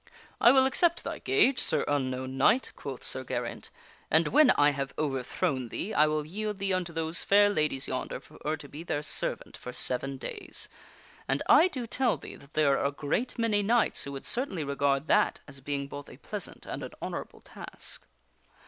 [0.41, 3.69] "I will accept thy gage, Sir Unknown Knight," quoth Sir Geraint,"
[4.09, 8.19] and when I have overthrown thee, I will yield thee unto those fair ladies yonder
[8.19, 10.67] for to be their servant for seven days.
[11.27, 14.63] And I do tell thee that there are a great many knights who would certainly
[14.63, 18.07] regard that as being both a pleasant and an honorable task."